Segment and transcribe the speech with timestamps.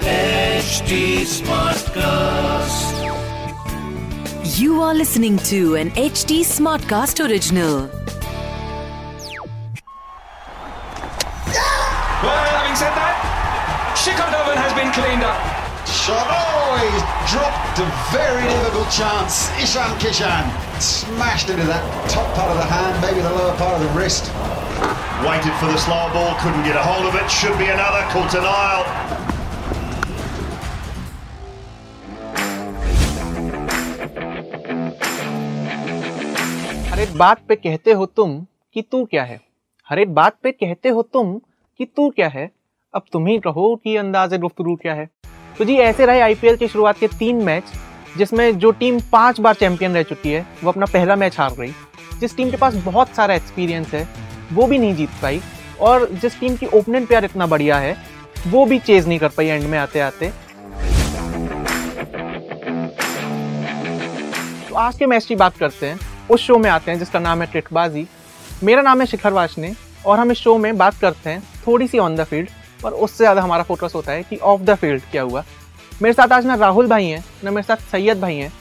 [0.00, 2.90] HD Smartcast.
[4.58, 7.88] You are listening to an HD Smartcast original.
[12.22, 13.16] Well, having said that,
[13.96, 15.40] Shikhar Dhawan has been cleaned up.
[15.86, 16.26] Shot.
[16.28, 19.48] Oh, he's dropped a very difficult chance.
[19.62, 20.44] Ishan Kishan
[20.80, 24.30] smashed into that top part of the hand, maybe the lower part of the wrist.
[24.80, 27.30] Waited for the slower ball, couldn't get a hold of it.
[27.30, 28.02] Should be another.
[28.12, 28.86] Caught an aisle.
[36.90, 38.40] हर एक बात पे कहते हो तुम
[38.74, 39.40] कि तू क्या है
[39.88, 41.38] हर एक बात पे कहते हो तुम
[41.80, 42.50] कि तू क्या है
[42.94, 45.08] अब तुम ही कहो कि अंदाज गुफ्तरू क्या है
[45.58, 47.72] तो जी ऐसे रहे आईपीएल की शुरुआत के तीन मैच
[48.16, 51.72] जिसमें जो टीम पाँच बार चैंपियन रह चुकी है वो अपना पहला मैच हार गई
[52.20, 54.06] जिस टीम के पास बहुत सारा एक्सपीरियंस है
[54.52, 55.40] वो भी नहीं जीत पाई।
[55.80, 57.96] और जिस टीम की ओपनिंग प्यार इतना बढ़िया है,
[58.46, 60.30] वो भी चेज नहीं कर पाई एंड में आते आते।
[64.68, 65.98] तो आज के मैच की बात करते हैं।
[66.30, 68.06] उस शो में आते हैं जिसका नाम है ट्रिकबाजी
[68.62, 69.72] मेरा नाम है शिखर वाशने
[70.06, 72.48] और हम इस शो में बात करते हैं थोड़ी सी ऑन द फ़ील्ड
[72.82, 75.44] पर उससे ज़्यादा हमारा फोकस होता है कि ऑफ़ द फ़ील्ड क्या हुआ।
[76.02, 78.52] मेरे साथ आज ना राहुल भाई हैं, ना मेरे साथ सैयद भाई हैं।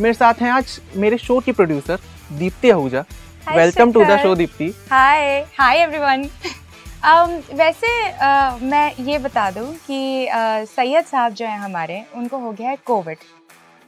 [0.00, 1.98] मेरे साथ हैं आज मेरे शो की producer
[2.32, 3.04] Deepti Ahuja.
[3.46, 4.16] Hi, welcome to the.
[4.18, 11.04] Show Deepti hi hi everyone um, वैसे uh, मैं ये बता दूँ कि uh, सैयद
[11.04, 13.18] साहब जो हैं हमारे उनको हो गया है कोविड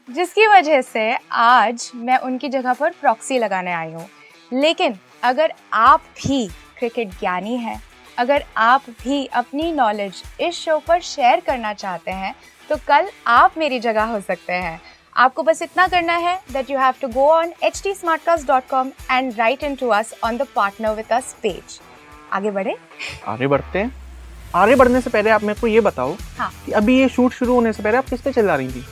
[0.08, 4.06] जिसकी वजह से आज मैं उनकी जगह पर प्रॉक्सी लगाने आई हूँ।
[4.52, 6.46] लेकिन अगर आप भी
[6.78, 7.80] क्रिकेट ज्ञानी हैं
[8.18, 12.34] अगर आप भी अपनी नॉलेज इस शो पर शेयर करना चाहते हैं
[12.68, 14.80] तो कल आप मेरी जगह हो सकते हैं।
[15.16, 18.68] आपको बस इतना करना है that you have to go on H T smartcast dot
[18.70, 21.80] com and write in to us on the partner with us page
[22.32, 22.74] आगे बढ़े?
[23.26, 23.92] आगे बढ़ते हैं।
[24.54, 27.54] आगे बढ़ने से पहले आप मेरे को ये बताओ हाँ। कि अभी ये शूट शुरू
[27.54, 28.84] होने से पहले आप किस पे चला रही थी?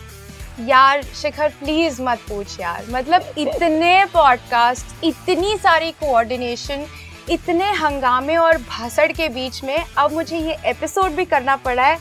[0.69, 6.87] यार शिखर प्लीज़ मत पूछ यार। मतलब इतने पॉडकास्ट इतनी सारी कोऑर्डिनेशन
[7.31, 11.99] इतने हंगामे और भाषण के बीच में अब मुझे ये एपिसोड भी करना पड़ा है।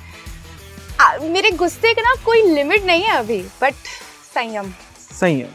[1.02, 3.74] आ, मेरे गुस्से का ना कोई लिमिट नहीं है अभी बट
[4.34, 4.74] संयम।
[5.20, 5.48] संयम।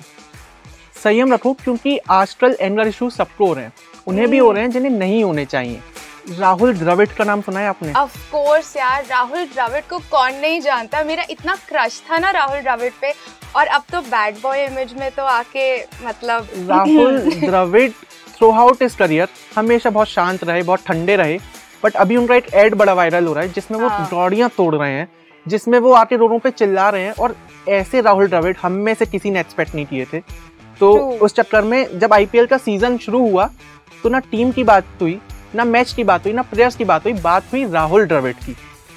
[1.04, 3.72] संयम रखो क्योंकि आजकल एंगर इशू सबको हो रहे हैं।
[4.06, 5.80] उन्हें भी हो रहे हैं जिन्हें नहीं होने चाहिए।
[6.38, 7.92] राहुल द्रविड़ का नाम सुना है आपने?
[7.92, 12.60] ऑफ़ कोर्स यार राहुल द्रविड़ को कौन नहीं जानता। मेरा इतना क्रश था ना राहुल
[12.60, 13.14] द्रविड़ पे।
[13.56, 17.90] और अब तो बैड बॉय इमेज में तो आके मतलब Rahul Dravid
[18.50, 21.38] throughout his career हमेशा बहुत शांत रहे बहुत ठंडे रहे।
[21.84, 24.74] बट अभी उनका एक एड बड़ा वायरल हो रहा है जिसमें वो हाँ। गाड़ियाँ तोड़
[24.74, 25.08] रहे हैं।
[25.48, 27.36] जिसमें वो आके रोडों पे चिल्ला रहे हैं और
[27.68, 30.20] ऐसे राहुल द्रविड़ हम में से किसी ने एक्सपेक्ट नहीं किए थे।
[30.80, 33.48] तो उस चक्कर में जब आईपीएल का सीज़न शुरू हुआ
[34.02, 35.18] तो ना टीम की बात हुई
[35.54, 38.52] ना मैच की बात हुई ना प्लेयर्स की बात हुई बात हुई राहुल द्रविड़ की।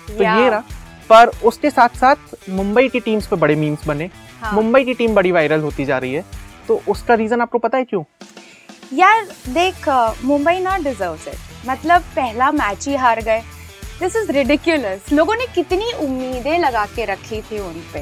[0.08, 0.64] तो ये रहा।
[1.10, 4.10] पर उसके साथ साथ मुंबई की टीम्स पे बड़े मीम्स बने।
[4.42, 6.24] हाँ। मुंबई की टीम बड़ी वायरल होती जा रही है।
[6.68, 8.04] तो उसका रीजन आपको पता है क्यों?
[8.94, 9.90] यार देख
[10.26, 13.42] मुंबई नॉट डिजर्व्स इट मतलब पहला मैच ही हार गए।
[14.02, 18.00] दिस इज़ रिडिक्यूलस लोगों ने कितनी उम्मीदें लगा के रखी थी उन पे।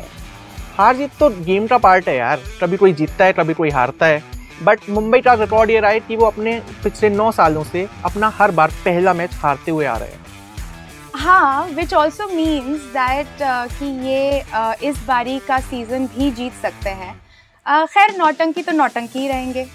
[0.78, 4.06] हार जीत तो गेम का पार्ट है यार। कभी कोई जीतता है कभी कोई हारता
[4.06, 4.22] है।
[4.64, 8.32] बट मुंबई का रिकॉर्ड ये रहा है कि वो अपने पिछले नौ सालों से अपना
[8.38, 10.20] हर बार पहला मैच हारते हुए आ रहे हैं।
[11.16, 16.90] हाँ विच ऑल्सो मीन्स दैट कि ये uh, इस बारी का सीज़न भी जीत सकते
[16.92, 17.14] हैं।
[17.66, 19.68] Uh, खैर नौटंकी तो नौटंकी ही रहेंगे।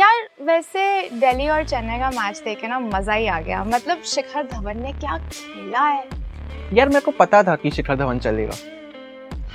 [0.00, 4.42] यार वैसे दिल्ली और चेन्नई का मैच देखे ना मज़ा ही आ गया। मतलब शिखर
[4.52, 6.04] धवन ने क्या खेला है?
[6.74, 8.54] यार मेरे को पता था कि शिखर धवन चलेगा।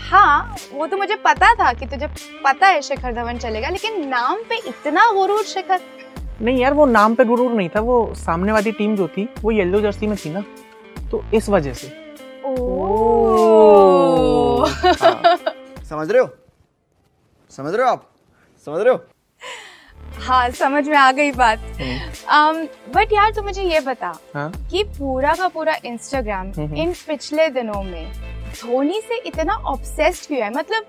[0.10, 2.08] हाँ वो तो मुझे पता था कि तुझे
[2.44, 5.80] पता है शिखर धवन चलेगा लेकिन नाम पे इतना गुरूर शिखर।
[6.42, 9.52] नहीं यार वो नाम पे गुरूर नहीं था वो सामने वाली टीम जो थी वो
[9.52, 10.44] येलो जर्सी में थी ना
[11.12, 11.88] तो इस वजह से।
[12.46, 12.66] ओह।
[15.84, 16.30] समझ रहे हो?
[17.52, 18.10] समझ रहे हो आप?
[18.68, 19.00] समझ रहे हो?
[20.26, 21.60] हाँ समझ में आ गई बात।
[22.96, 27.48] बट यार तू मुझे ये बता हाँ। कि पूरा का पूरा इंस्टाग्राम हम्म। इन पिछले
[27.50, 28.12] दिनों में
[28.62, 30.50] धोनी से इतना ऑब्सेस्ड क्यों है?
[30.54, 30.86] मतलब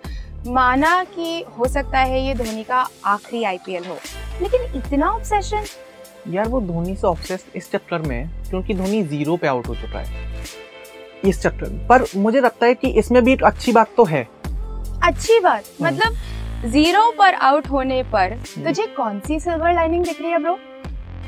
[0.49, 3.97] माना कि हो सकता है ये धोनी का आखिरी आईपीएल हो
[4.43, 5.65] लेकिन इतना ऑब्सेशन
[6.29, 9.75] यार वो धोनी से ऑब्सेस इस चक्कर में है क्योंकि धोनी ज़ीरो पे आउट हो
[9.75, 10.45] चुका है।
[11.25, 14.23] इस चक्कर में। पर मुझे लगता है कि इसमें भी एक अच्छी बात तो है।
[15.03, 16.17] अच्छी बात हम्म। मतलब
[16.65, 20.59] ज़ीरो पर आउट होने पर तुझे कौन सी सिल्वर लाइनिंग दिख रही है ब्रो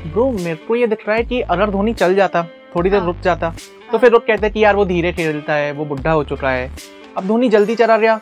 [0.05, 2.43] ब्रो मेरे को ये दिख रहा है कि अगर धोनी चल जाता
[2.75, 3.53] थोड़ी देर हाँ। रुक जाता।
[3.91, 6.49] तो फिर लोग कहते हैं कि यार वो धीरे खेलता है वो बुढ़ा हो चुका
[6.49, 6.69] है।
[7.17, 8.19] अब धोनी जल्दी चला गया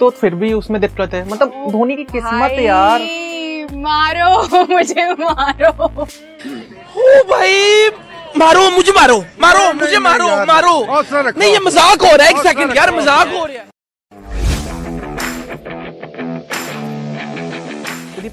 [0.00, 3.00] तो फिर भी उसमें दिक्कत है। मतलब धोनी की किस्मत है यार।
[3.78, 7.90] मारो मुझे मारो। ओ भाई
[8.38, 10.78] मारो मुझे मारो मारो मुझे मारो मारो।
[11.30, 13.68] नहीं ये मज़ाक हो रहा है एक सेकंड यार मज़ाक हो रहा है।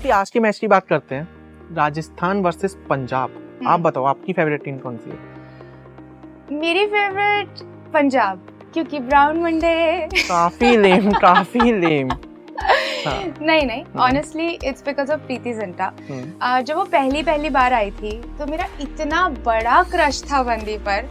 [0.07, 4.33] दीप्ति आज की मैच की बात करते हैं। राजस्थान वर्सेस पंजाब। हम्म। आप बताओ आपकी
[4.33, 6.59] फेवरेट टीम कौन सी है?
[6.59, 7.59] मेरी फेवरेट
[7.93, 12.11] पंजाब क्योंकि ब्राउन मंडे। काफ़ी लेम काफ़ी लेम
[13.07, 15.91] हाँ। नहीं नहीं honestly it's because of Preity Zinta.
[16.09, 16.61] Hmm.
[16.61, 21.09] जब वो पहली पहली बार आई थी तो मेरा इतना बड़ा क्रश था बंदी पर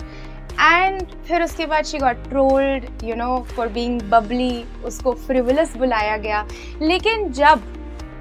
[0.62, 6.16] एंड फिर उसके बाद she got trolled you know for being bubbly उसको फ्रिवलस बुलाया
[6.16, 6.46] गया।
[6.82, 7.72] लेकिन जब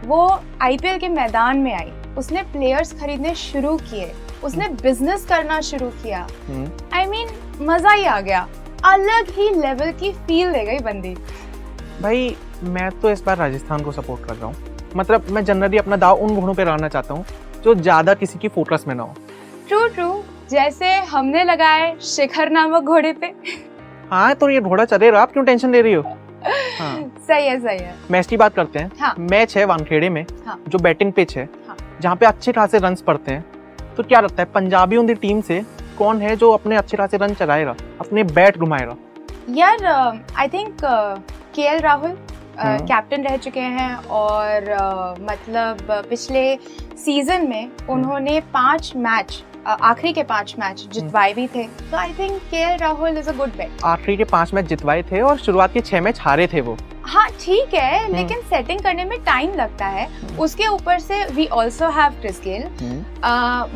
[0.06, 0.20] वो
[0.62, 4.12] आईपीएल के मैदान में आई। उसने प्लेयर्स खरीदने शुरू किए।
[4.44, 7.30] उसने बिज़नेस करना शुरू किया। हम्म। आई मीन
[7.62, 8.48] मज़ा ही आ गया।
[8.86, 11.16] अलग ही लेवल की फील ले गई बंदी।
[12.02, 12.36] भाई
[12.66, 16.22] मैं तो इस बार राजस्थान को सपोर्ट कर रहा हूँ। मतलब मैं जनरली अपना दाव
[16.24, 17.26] उन घोड़ों पे रहना चाहता हूँ
[17.64, 19.16] जो ज़्यादा किसी की फोकस में ना हो।
[19.68, 23.34] ट्रू ट्रू जैसे हमने लगाए शिखर नामक घोड़े पे।
[24.12, 26.18] हाँ तो ये घोड़ा चले रहा आप क्यों टेंशन ले रही हो?
[26.80, 26.96] हाँ
[27.28, 30.60] सही है सही है मैच की बात करते हैं हाँ। मैच है वानखेड़े में हाँ।
[30.68, 33.46] जो बैटिंग पिच है हाँ। जहाँ पे अच्छे खासे रन पड़ते हैं
[33.98, 35.62] तो क्या लगता है पंजाबी उनकी टीम से
[35.98, 38.96] कौन है जो अपने अच्छे खासे रन चलाएगा अपने बैट घुमाएगा
[39.50, 40.78] यार I think
[41.56, 42.18] K L Rahul.
[42.60, 45.78] Captain रह चुके हैं और uh, मतलब
[46.10, 46.56] पिछले
[46.98, 52.42] सीज़न में उन्होंने पाँच मैच आखिरी के पाँच मैच जितवाए भी थे। तो I think
[52.50, 55.82] K Rahul is a good bet आखिरी के पाँच मैच जितवाए थे और शुरुआत के
[55.82, 60.08] छह मैच हारे थे वो। हाँ ठीक है लेकिन सेटिंग करने में टाइम लगता है।
[60.40, 62.64] उसके ऊपर से we also have Chris Gayle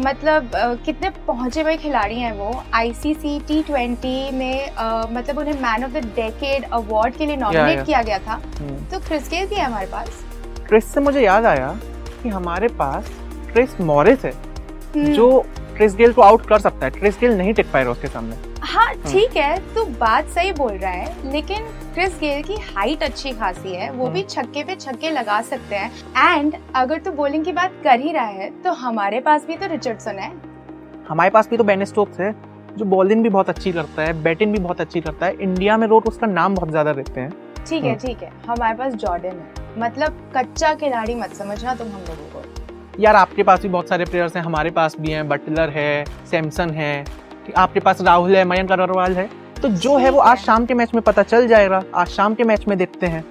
[0.07, 5.61] मतलब आ, कितने पहुँचे हुए खिलाड़ी हैं वो। आईसीसी टी ट्वेंटी में आ, मतलब उन्हें
[5.61, 9.47] man of the decade award के लिए नॉमिनेट किया गया था। हम्म। तो क्रिस गेल
[9.47, 10.23] भी है हमारे पास।
[10.67, 11.71] क्रिस से मुझे याद आया
[12.23, 13.11] कि हमारे पास
[13.53, 15.45] क्रिस मॉरिस है हम्म। जो
[15.79, 18.93] क्रिस गेल को आउट कर सकता है। क्रिस गेल नहीं टिक पाएगा उसके सामने। हाँ
[18.95, 23.75] ठीक है तू बात सही बोल रहा है लेकिन क्रिस गेल की हाइट अच्छी खासी
[23.75, 27.79] है वो भी छक्के पे छक्के लगा सकते हैं। एंड अगर तू बॉलिंग की बात
[27.83, 30.31] कर ही रहा है तो हमारे पास भी तो रिचर्डसन है।
[31.09, 32.33] हमारे पास भी तो बेन स्टोक्स है
[32.77, 35.87] जो बॉलिंग भी बहुत अच्छी करता है बैटिंग भी बहुत अच्छी करता है। इंडिया में
[35.87, 39.39] लोग उसका नाम बहुत ज़्यादा लेते हैं। ठीक है हम्म। ठीक है हमारे पास जॉर्डन
[39.39, 42.58] है। मतलब कच्चा खिलाड़ी मत समझना तुम हम लोगों को।
[42.99, 46.69] यार आपके पास भी बहुत सारे प्लेयर्स हैं हमारे पास भी हैं बटलर है सैमसन
[46.69, 47.05] है
[47.57, 49.29] आपके पास राहुल है मयंक अग्रवाल है।
[49.61, 52.43] तो जो है वो आज शाम के मैच में पता चल जाएगा। आज शाम के
[52.43, 53.23] मैच में देखते हैं।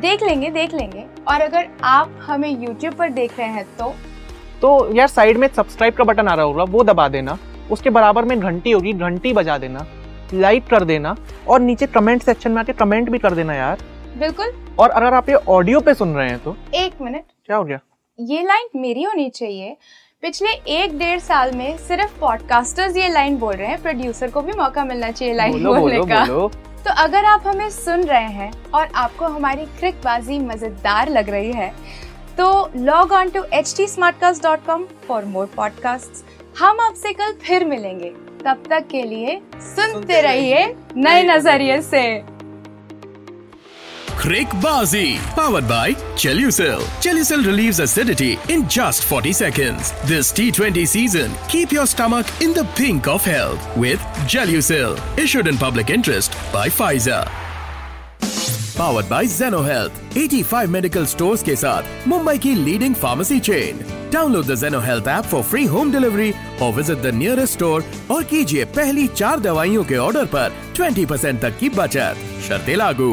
[0.00, 3.94] देख लेंगे देख लेंगे। और अगर आप हमें YouTube पर देख रहे हैं तो?
[4.62, 7.38] तो यार साइड में सब्सक्राइब का बटन आ रहा होगा वो दबा देना।
[7.70, 9.86] उसके बराबर में घंटी होगी घंटी बजा देना।
[10.34, 11.16] लाइक कर देना।
[11.48, 13.78] और नीचे कमेंट सेक्शन में आके कमेंट भी कर देना यार।
[14.18, 16.56] बिल्कुल। और अगर आप ये ऑडियो पे सुन रहे हैं तो?
[16.74, 17.78] एक मिनट क्या हो गया?
[18.18, 19.76] ये लाइन मेरी होनी चाहिए।
[20.22, 24.52] पिछले एक डेढ़ साल में सिर्फ़ पॉडकास्टर्स ये लाइन बोल रहे हैं प्रोड्यूसर को भी
[24.52, 26.48] मौका मिलना चाहिए लाइन बोलो बोलने बोलो का। बोलो।
[26.84, 31.70] तो अगर आप हमें सुन रहे हैं और आपको हमारी क्रिकबाजी मज़ेदार लग रही है
[32.38, 36.24] तो log on to H T for more podcast
[36.58, 38.10] हम आपसे कल फिर मिलेंगे।
[38.44, 40.64] तब तक के लिए सुनते रहिए।
[40.96, 42.02] नए नज़रिए से।
[44.16, 46.80] Crickbazi, powered by Chelucil.
[47.00, 49.92] Chelucil relieves acidity in just 40 seconds.
[50.06, 54.98] This T20 season, keep your stomach in the pink of health with Gelucil.
[55.18, 57.26] Issued in public interest by Pfizer.
[58.76, 59.92] Powered by Zeno Health.
[60.16, 63.82] 85 medical stores के साथ मुंबई की leading pharmacy chain.
[64.10, 68.24] Download the Zeno Health app for free home delivery or visit the nearest store और
[68.30, 73.12] कीजिए पहली चार दवाइयों के order पर 20% तक की बचत शर्तें लागू